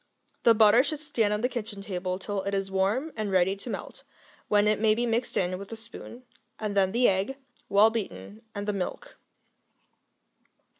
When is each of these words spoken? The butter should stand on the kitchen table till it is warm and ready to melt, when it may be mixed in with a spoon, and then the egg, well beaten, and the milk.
The 0.41 0.55
butter 0.55 0.83
should 0.83 0.99
stand 0.99 1.31
on 1.31 1.41
the 1.41 1.47
kitchen 1.47 1.83
table 1.83 2.17
till 2.17 2.41
it 2.41 2.55
is 2.55 2.71
warm 2.71 3.13
and 3.15 3.29
ready 3.31 3.55
to 3.57 3.69
melt, 3.69 4.03
when 4.47 4.67
it 4.67 4.79
may 4.79 4.95
be 4.95 5.05
mixed 5.05 5.37
in 5.37 5.59
with 5.59 5.71
a 5.71 5.75
spoon, 5.77 6.23
and 6.57 6.75
then 6.75 6.91
the 6.91 7.07
egg, 7.07 7.37
well 7.69 7.91
beaten, 7.91 8.41
and 8.55 8.67
the 8.67 8.73
milk. 8.73 9.17